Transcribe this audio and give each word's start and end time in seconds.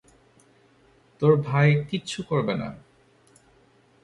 তোর 1.21 1.33
ভাই 1.41 1.69
কিছু 1.89 2.19
করবে 2.23 2.53
না। 2.55 2.69